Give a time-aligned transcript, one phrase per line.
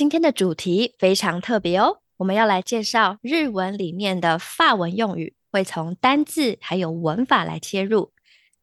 [0.00, 8.12] 今天的主题非常特别哦，我们要来介绍日文里面的法文用语，会从单字还有文法来切入。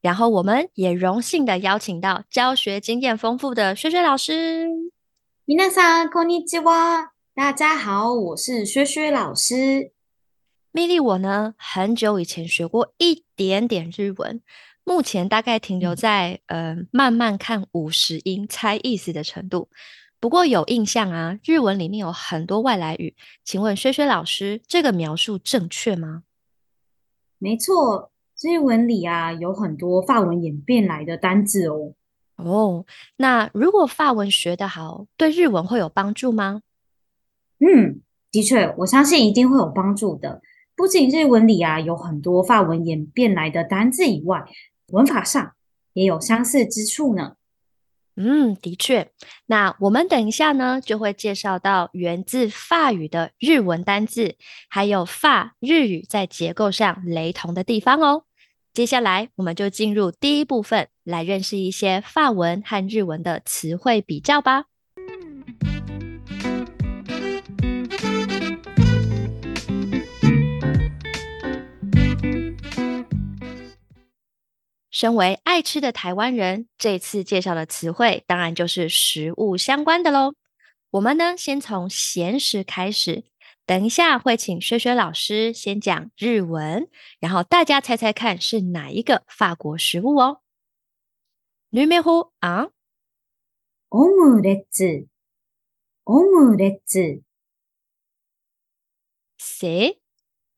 [0.02, 4.68] 然后我们也荣幸的邀请到教学经验丰富的薛薛老师。
[5.46, 9.92] 皆さんこんにちは，大家好，我是薛薛老师。
[10.72, 14.42] 蜜莉，我呢很久以前学过一点点日文，
[14.84, 19.70] 目前大概停留在呃慢慢看五十音猜意思的程度。
[20.21, 26.25] 不过有印象啊，日文里面有很多外来语，请问薛薛老师，这个描述正确吗？
[27.39, 28.11] 没错。
[28.41, 31.93] 日文里啊，有很多法文演变来的单字哦。
[32.37, 36.63] 哦，那如果法文学得好，对日文会有帮助吗？
[37.59, 40.41] 嗯，的确，我相信一定会有帮助的。
[40.77, 44.45] 不仅日文里啊有很多法文演变来的单字以外，
[44.93, 45.53] 文法上
[45.95, 47.35] 也有相似之处呢。
[48.21, 49.09] 嗯，的确。
[49.47, 54.35] 那我们等一下呢，就会介绍到源自法语的日文单字，
[54.69, 58.25] 还有法日语在结构上雷同的地方哦。
[58.75, 64.65] 接下来，我们就进入第一部分，来认识一些法文和日文的词汇比较吧。
[74.98, 80.36] 身为爱吃的台湾人，这次介绍的词汇当然就是食物相关的喽。
[80.92, 83.26] 我们呢，先从咸食开始。
[83.66, 90.42] 等一下，会请薛薛老师先讲日文，然后大家猜猜看是哪一个法国食物哦。
[91.72, 92.72] Numéro un，
[93.90, 95.08] オムレツ，
[96.04, 97.24] オムレツ，
[99.40, 99.98] c'est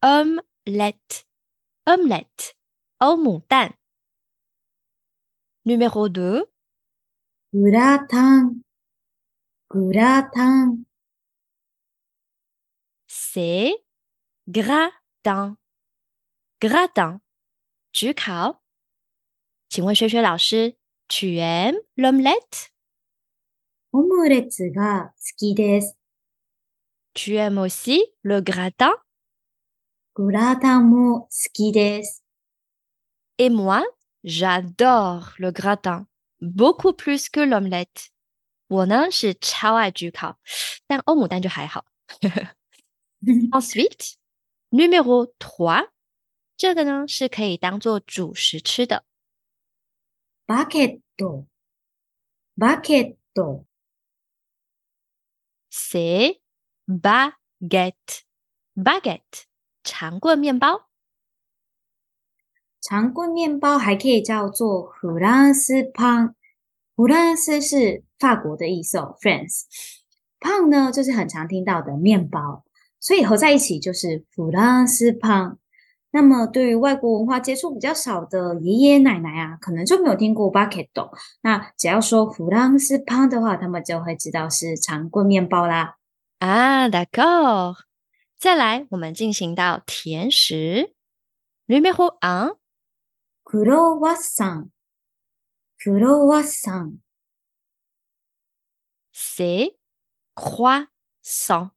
[0.02, 2.54] omelette，omelette，
[2.98, 3.78] 欧姆蛋。
[5.66, 6.46] Numéro deux，
[7.54, 8.58] グラタン，
[9.70, 10.84] グラタン。
[13.08, 13.84] c'est
[14.48, 15.56] gratin
[16.60, 17.20] gratin
[17.94, 18.62] 焗烤。
[19.70, 20.78] 请问薛薛老师，
[21.08, 22.72] tu aimes l'omelette？
[23.92, 25.98] オムレツが好きです。
[27.16, 28.98] Tu aimes aussi le gratin？
[30.14, 32.24] グラタンも好きです。
[33.38, 33.82] Et moi,
[34.24, 36.08] j'adore le gratin,
[36.40, 38.10] beaucoup plus que l'omelette。
[38.68, 40.40] 我呢是超爱焗烤，
[40.88, 41.86] 但欧姆蛋就还好。
[43.22, 44.16] Ensuite,
[44.70, 45.90] numéro trois，
[46.58, 49.06] 这个呢是可以当做主食吃的。
[50.48, 51.02] Baguette,
[52.58, 53.18] baguette,
[55.70, 56.40] c'est
[56.88, 58.24] baguette,
[58.76, 59.46] baguette，
[59.84, 60.89] 长棍面包。
[62.81, 66.35] 长棍面包还可以叫做弗兰斯胖，
[66.97, 69.65] 弗兰斯是法国的意思哦，France。
[70.41, 72.65] 胖呢就是很常听到的面包。
[72.99, 75.59] 所以合在一起就是弗朗斯胖。
[76.13, 80.89] 那么对于外国文化接触比较少的爷爷奶奶啊，可能就没有听过 bucket
[81.43, 85.97] 那只要说弗朗斯胖的话，他们就会知道是长棍面包啦。
[86.41, 87.77] 啊，d'accord。
[88.39, 90.95] 再来，我们进行到甜食。
[91.67, 92.57] Numéro un。
[93.51, 94.71] Croissant。
[95.77, 96.93] Croissant。
[99.11, 99.77] C'est
[100.37, 101.71] croissant。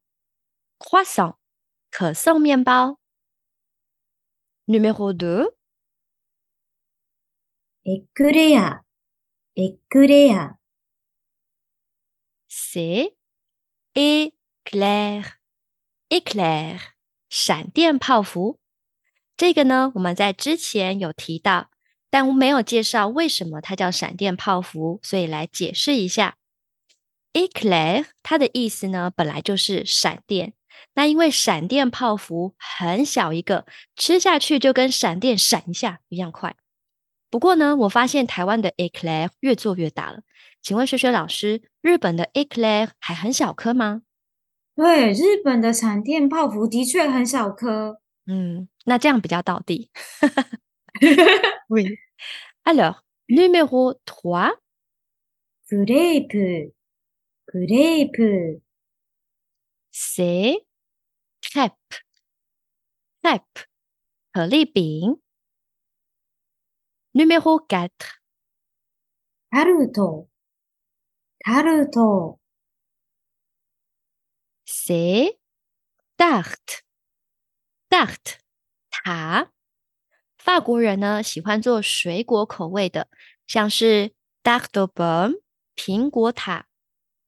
[0.78, 1.34] croissant
[1.90, 3.00] 可颂面包。
[4.68, 5.50] Numéro deux
[7.84, 8.84] éclair
[9.56, 10.54] éclair
[12.46, 13.16] c'est
[13.96, 15.40] éclair
[16.08, 16.94] éclair
[17.28, 18.63] 闪电泡芙。
[19.36, 21.70] 这个呢，我们在之前有提到，
[22.08, 26.36] 但我没有介绍为什么它叫闪电泡芙，所以来解释一下。
[27.32, 30.52] Eclair，它的意思呢，本来就是闪电。
[30.94, 33.66] 那因为闪电泡芙很小一个，
[33.96, 36.54] 吃下去就跟闪电闪一下一样快。
[37.28, 40.20] 不过呢，我发现台湾的 eclair 越做越大了。
[40.62, 44.02] 请问雪雪老师，日本的 eclair 还很小颗吗？
[44.76, 47.98] 对，日本的闪电泡芙的确很小颗。
[48.26, 48.64] Mmh,
[51.70, 51.96] oui.
[52.66, 54.54] Alors, numéro 3.
[55.68, 56.72] Crêpe.
[57.48, 58.60] Crêpe.
[59.92, 60.56] C'est
[61.42, 61.74] crêpe.
[63.22, 63.66] Crêpe.
[67.14, 68.20] Numéro 4.
[69.52, 70.28] Taruto.
[71.44, 72.38] Taruto.
[74.66, 75.38] C'est
[76.18, 76.83] tarte.
[77.93, 78.35] tarte
[78.89, 79.51] 塔。
[80.37, 83.07] 法国人呢喜欢做水果口味的，
[83.45, 85.41] 像是 tarte aux pommes
[85.75, 86.65] 苹果塔，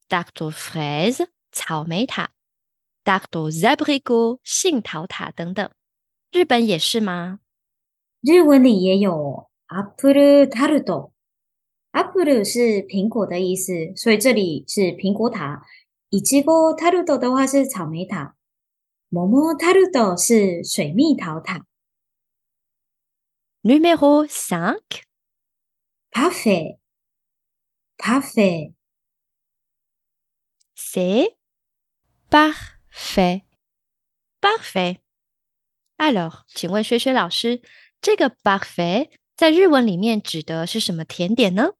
[0.07, 2.31] tarte aux fraises 草莓塔，
[3.03, 5.69] tarte aux abricots 杏桃塔等等。
[6.31, 7.39] 日本也是吗？
[8.21, 11.11] 日文里也有哦アップルタルト。
[11.91, 15.63] アップル是苹果的意思，所以这里是苹果塔。
[16.09, 18.34] イチゴタルト的话是草莓塔，
[19.11, 21.65] モモタルト是水蜜桃塔。
[23.63, 25.03] Numéro cinq
[26.11, 26.77] パフェ、
[27.97, 28.73] パフェ、
[30.75, 31.35] c'est
[32.29, 33.43] parfait
[34.41, 37.61] parfait。Alors，请问薛薛老师，
[38.01, 41.73] 这个 parfait 在日文里面指的是什么甜点呢？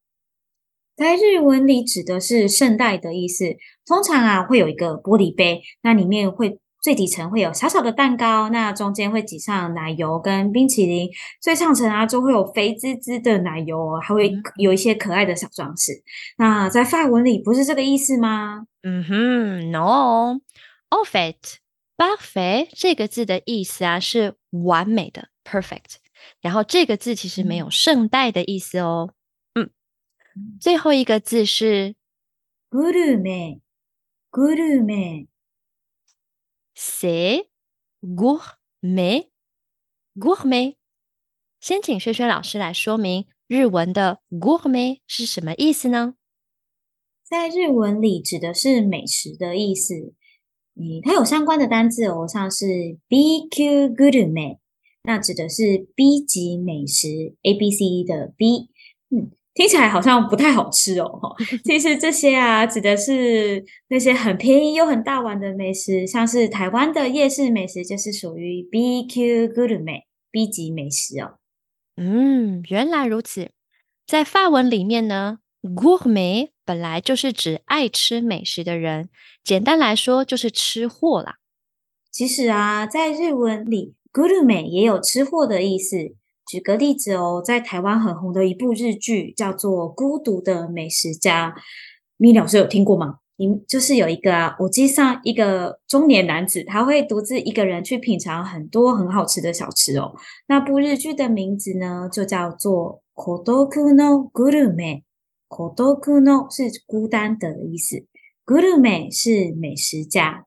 [0.95, 3.55] 在日文里指的是圣代的意思。
[3.85, 11.09] 通常啊会有一个玻璃杯，那里面会 最底层会有小小的蛋糕，那中间会挤上奶油跟冰淇淋，
[11.39, 15.91] 最上层啊就会有肥滋滋的奶油哦，还会嗯有一些可爱的小装饰。
[16.37, 18.65] 那在法文里不是这个意思吗？
[18.81, 21.37] 嗯哼，no。En fait,
[21.95, 25.97] parfait 这个字的意思啊是完美的 （perfect），
[26.41, 29.13] 然后这个字其实没有嗯圣代的意思哦。
[29.53, 29.69] 嗯，
[30.59, 31.95] 最后一个字是
[32.69, 33.61] グルメ、
[34.31, 35.27] グルメ、
[36.75, 37.47] c'est
[38.01, 39.29] gourmet
[40.15, 40.75] gourmet。
[41.59, 46.15] 先请轩轩老师来说明日文的 gourmet 是什么意思呢？
[47.23, 50.13] 在日文里指的是美食的意思。
[50.73, 54.59] 嗯，它有相关的单字哦，像是 BQ グルメ，
[55.03, 58.69] 那指的是 B 级美食，A B C D 的 B。
[59.09, 61.05] 嗯， 听起来好像不太好吃哦。
[61.21, 71.35] 哈 其实这些啊，指的是那些很便宜又很大碗的美食，像是台湾的夜市美食，就是属于 BQ グルメ B 级美食哦。
[71.97, 73.51] 嗯，原来如此。
[74.07, 79.09] 在法文里面呢，gourmet 本来就是指爱吃美食的人，
[79.43, 81.35] 简单来说就是吃货啦。
[82.09, 86.15] 其实啊，在日文里，グルメ也有吃货的意思。
[86.47, 91.51] 举个例子哦，在台湾很红的一部日剧叫做《孤独的美食家》，
[92.17, 93.19] 米老师有听过吗？
[93.37, 100.13] 你就是有一个啊，我记上一个中年男子，他会独自一个人去品尝很多很好吃的小吃哦。
[100.47, 104.97] 那部日剧的名字呢，就叫做《孤独のグルメ》。
[105.47, 108.05] 孤独の是孤单的意思，
[108.45, 110.45] グルメ是美食家。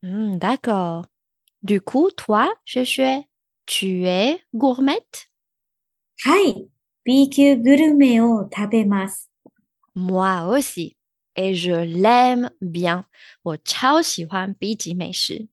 [0.00, 3.26] 嗯，d'accord。Du coup, toi, 薛薛
[3.68, 5.02] ，tu es gourmet？
[6.24, 6.68] はい、
[7.04, 9.30] B 級グルメを食べます。
[9.94, 10.96] Moi aussi,
[11.34, 13.04] et je l'aime bien。
[13.42, 15.48] 我超喜欢 B 级美食。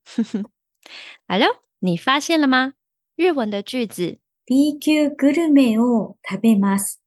[1.28, 2.74] Hello，你发现了吗？
[3.16, 7.00] 日文的句子 B 級グルメを食べます。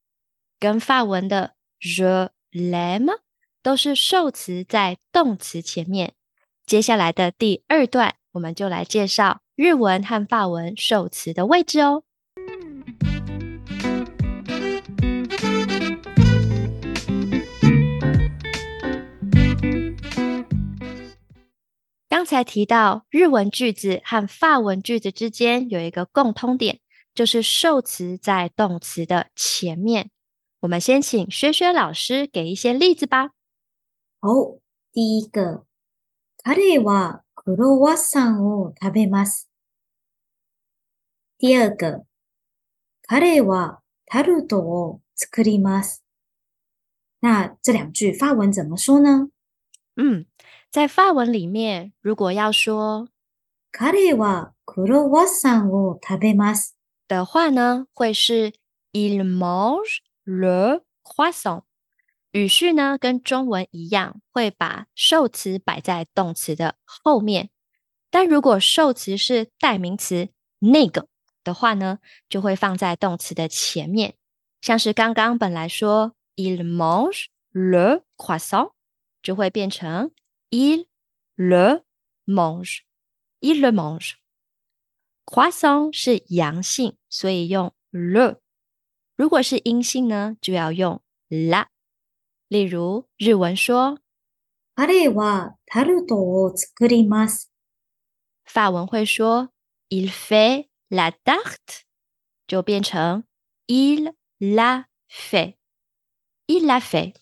[0.60, 3.18] 跟法文的 je l'aime
[3.62, 6.14] 都是受词在动词前面。
[6.64, 12.02] 接下来的第二段，我们就来介绍 日文和法文受词的位置哦。
[22.08, 26.80] 刚才提到日文句子和法文句子之间有一个共通点，
[27.14, 30.10] 就是受词在动词的前面。
[30.60, 33.32] 我们先请薛薛老师给一些例子吧。
[34.20, 34.58] 好、
[34.90, 35.66] 第一个、
[36.42, 39.47] 彼はクロワッサンを食べます。
[41.38, 42.06] 第二个、
[43.08, 46.02] 彼はタルトを作ります。
[47.20, 49.30] 那这两句法文怎么说呢？
[49.96, 50.26] 嗯，
[50.70, 53.08] 在法文里面，如果要说
[53.72, 56.74] 彼はクロワッサンを食べます。
[57.08, 58.52] 的话呢，会是
[58.92, 61.64] il mange le croissant。
[62.32, 67.50] 语序呢跟中文一样，会把受词摆在动词的后面。
[68.10, 71.08] 但如果受词是代名词那个
[71.42, 71.98] 的话呢，
[72.28, 74.16] 就会放在动词的前面。
[74.60, 78.72] 像是刚刚本来说 il mange le croissant，
[79.22, 80.10] 就会变成
[80.50, 80.86] il
[81.36, 81.82] le
[82.26, 88.40] mange，il le mange。croissant 是阳性，所以用 le。
[89.16, 91.68] 如果是阴性呢，就要用 la。
[92.48, 93.98] 例如日文说
[94.74, 97.50] 彼は タルトを作ります。
[98.44, 99.50] 法文会说
[99.88, 101.82] il fait la tarte，
[102.46, 103.24] 就变成
[103.66, 107.14] il l'a fait，il l'a fait。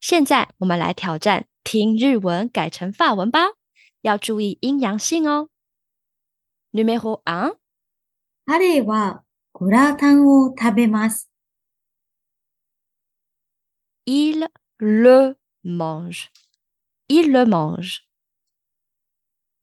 [0.00, 3.54] 现在我们来挑战听日文改成法文吧，
[4.00, 5.48] 要注意阴阳性哦。
[6.72, 7.58] Numéro un，
[8.44, 11.28] 彼はグラタンを食べます。
[14.04, 16.30] il le mange.
[17.08, 18.08] Il le mange.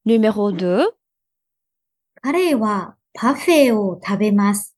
[0.06, 0.96] Numéro 2,
[2.24, 4.76] 彼はパフェを食べます。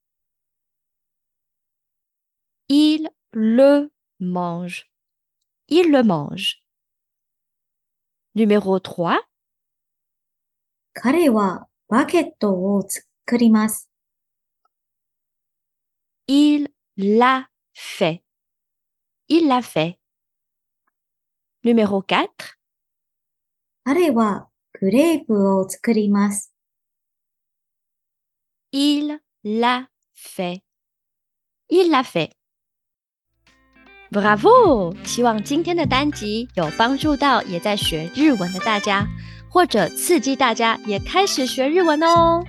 [2.68, 4.90] il le mange.
[5.68, 6.62] Il le mange.
[8.34, 9.20] Numéro 3,
[10.94, 13.90] 彼はバケットを作ります。
[16.26, 18.22] il l'a fait.
[19.28, 19.98] Il l'a fait.
[21.62, 22.28] Numéro 4,
[23.84, 26.54] 彼はクレープを作ります。
[28.77, 30.61] Il l'a fait.
[31.67, 32.29] Il l'a fait.
[34.11, 34.95] Bravo！
[35.03, 39.07] 希望今天的单集有帮助到也在学日文的大家，
[39.49, 42.43] 或者刺激大家也开始学日文哦。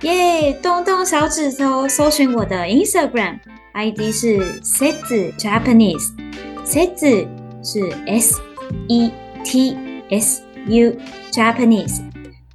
[0.00, 0.54] 耶！
[0.62, 6.14] 动动小指头，搜寻我的 Instagram，ID 是 Setu Japanese。
[6.64, 7.28] Setu
[7.62, 8.40] 是 S
[8.88, 9.10] E
[9.44, 9.76] T
[10.08, 10.96] S U
[11.30, 12.00] Japanese，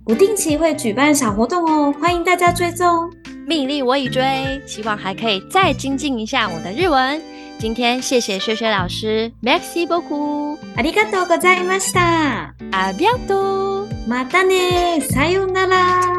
[0.09, 3.11] 不定期会举办小活动哦，欢迎大家追踪。
[3.47, 4.23] 命令我已追，
[4.67, 7.21] 希望还可以再精进一下我的日文。
[7.59, 12.55] 今天谢谢薛薛老师，Merci beaucoup，ありがとうございました。
[12.73, 13.87] à bientôt。
[14.07, 16.18] またね，さようなら。